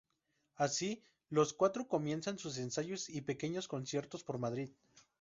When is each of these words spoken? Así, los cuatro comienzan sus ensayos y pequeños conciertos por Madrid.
Así, 0.55 1.03
los 1.29 1.53
cuatro 1.53 1.87
comienzan 1.87 2.39
sus 2.39 2.57
ensayos 2.57 3.07
y 3.07 3.21
pequeños 3.21 3.67
conciertos 3.67 4.23
por 4.23 4.39
Madrid. 4.39 4.71